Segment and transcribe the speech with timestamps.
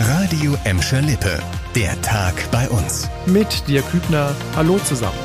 [0.00, 1.40] Radio Emscher Lippe.
[1.74, 3.10] Der Tag bei uns.
[3.26, 4.32] Mit dir Kübner.
[4.54, 5.18] Hallo zusammen.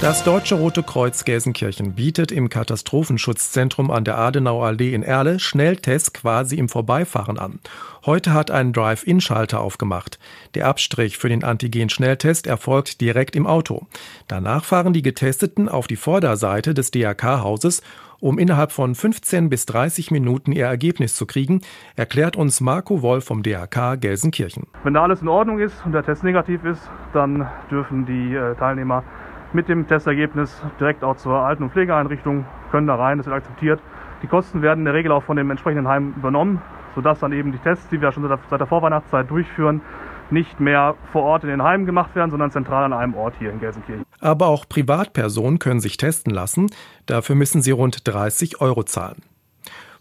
[0.00, 6.14] Das Deutsche Rote Kreuz Gelsenkirchen bietet im Katastrophenschutzzentrum an der Adenauer Allee in Erle Schnelltests
[6.14, 7.60] quasi im Vorbeifahren an.
[8.06, 10.18] Heute hat ein Drive-In-Schalter aufgemacht.
[10.54, 13.86] Der Abstrich für den Antigen-Schnelltest erfolgt direkt im Auto.
[14.26, 17.82] Danach fahren die Getesteten auf die Vorderseite des DRK-Hauses
[18.24, 21.60] um innerhalb von 15 bis 30 Minuten ihr Ergebnis zu kriegen,
[21.94, 24.66] erklärt uns Marco Wolf vom DHK Gelsenkirchen.
[24.82, 28.54] Wenn da alles in Ordnung ist und der Test negativ ist, dann dürfen die äh,
[28.54, 29.04] Teilnehmer
[29.52, 33.78] mit dem Testergebnis direkt auch zur Alten- und Pflegeeinrichtung, können da rein, das wird akzeptiert.
[34.22, 36.62] Die Kosten werden in der Regel auch von dem entsprechenden Heim übernommen,
[36.94, 39.82] sodass dann eben die Tests, die wir schon seit der Vorweihnachtszeit durchführen,
[40.30, 43.50] nicht mehr vor Ort in den Heimen gemacht werden, sondern zentral an einem Ort hier
[43.50, 44.04] in Gelsenkirchen.
[44.20, 46.70] Aber auch Privatpersonen können sich testen lassen.
[47.06, 49.22] Dafür müssen sie rund 30 Euro zahlen.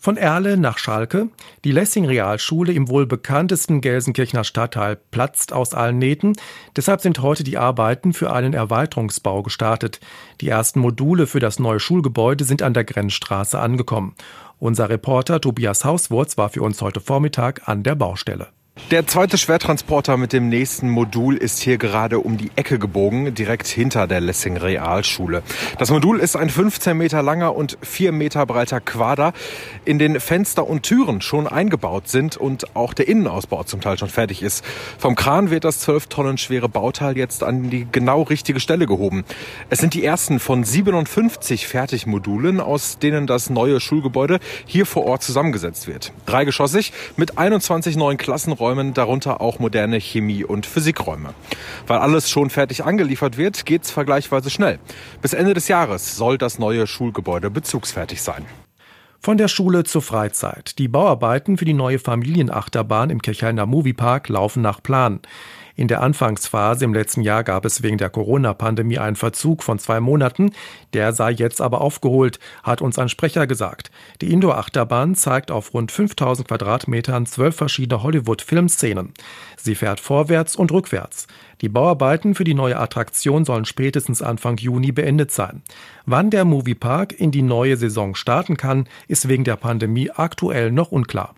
[0.04, 1.30] Von Erle nach Schalke.
[1.64, 6.34] Die Lessing Realschule im wohl bekanntesten Gelsenkirchener Stadtteil platzt aus allen Nähten.
[6.76, 10.02] Deshalb sind heute die Arbeiten für einen Erweiterungsbau gestartet.
[10.42, 14.14] Die ersten Module für das neue Schulgebäude sind an der Grenzstraße angekommen.
[14.60, 18.50] Unser Reporter Tobias Hauswurz war für uns heute Vormittag an der Baustelle.
[18.90, 23.68] Der zweite Schwertransporter mit dem nächsten Modul ist hier gerade um die Ecke gebogen, direkt
[23.68, 25.44] hinter der Lessing Realschule.
[25.78, 29.34] Das Modul ist ein 15 Meter langer und 4 Meter breiter Quader,
[29.86, 34.10] in den Fenster und Türen schon eingebaut sind und auch der Innenausbau zum Teil schon
[34.10, 34.66] fertig ist.
[34.98, 39.24] Vom Kran wird das 12 Tonnen schwere Bauteil jetzt an die genau richtige Stelle gehoben.
[39.70, 45.22] Es sind die ersten von 57 Fertigmodulen, aus denen das neue Schulgebäude hier vor Ort
[45.22, 46.12] zusammengesetzt wird.
[46.26, 51.34] Dreigeschossig mit 21 neuen Klassenräumen Räumen, darunter auch moderne Chemie- und Physikräume.
[51.86, 54.80] Weil alles schon fertig angeliefert wird, geht's vergleichsweise schnell.
[55.22, 58.46] Bis Ende des Jahres soll das neue Schulgebäude bezugsfertig sein.
[59.26, 60.78] Von der Schule zur Freizeit.
[60.80, 65.22] Die Bauarbeiten für die neue Familienachterbahn im Kirchhainer Moviepark laufen nach Plan.
[65.78, 70.02] In der Anfangsphase im letzten Jahr gab es wegen der Corona-Pandemie einen Verzug von zwei
[70.02, 70.52] Monaten.
[70.92, 73.92] Der sei jetzt aber aufgeholt, hat uns ein Sprecher gesagt.
[74.20, 79.14] Die Indoor-Achterbahn zeigt auf rund 5000 Quadratmetern zwölf verschiedene Hollywood-Filmszenen.
[79.56, 81.28] Sie fährt vorwärts und rückwärts.
[81.64, 85.62] Die Bauarbeiten für die neue Attraktion sollen spätestens Anfang Juni beendet sein.
[86.06, 90.92] Wann der Moviepark in die neue Saison starten kann, ist wegen der Pandemie aktuell noch
[90.92, 91.36] unklar.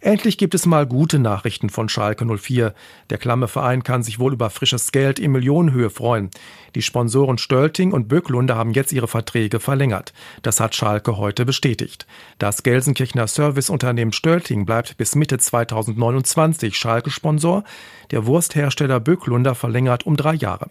[0.00, 2.72] Endlich gibt es mal gute Nachrichten von Schalke 04.
[3.10, 6.30] Der klamme Verein kann sich wohl über frisches Geld in Millionenhöhe freuen.
[6.76, 10.12] Die Sponsoren Stölting und Böcklunde haben jetzt ihre Verträge verlängert.
[10.42, 12.06] Das hat Schalke heute bestätigt.
[12.38, 17.64] Das Gelsenkirchener Serviceunternehmen Stölting bleibt bis Mitte 2029 Schalke-Sponsor.
[18.12, 20.70] Der Wursthersteller Böcklunder verlängert um drei Jahre.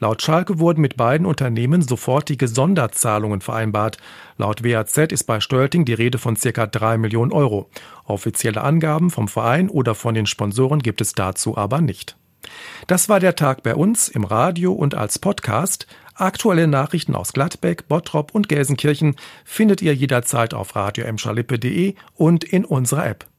[0.00, 3.98] Laut Schalke wurden mit beiden Unternehmen sofortige Sonderzahlungen vereinbart.
[4.38, 7.68] Laut WAZ ist bei Stölting die Rede von circa drei Millionen Euro.
[8.04, 12.16] Offizielle Angaben vom Verein oder von den Sponsoren gibt es dazu aber nicht.
[12.86, 15.86] Das war der Tag bei uns im Radio und als Podcast.
[16.14, 21.04] Aktuelle Nachrichten aus Gladbeck, Bottrop und Gelsenkirchen findet ihr jederzeit auf radio
[22.14, 23.32] und in unserer App.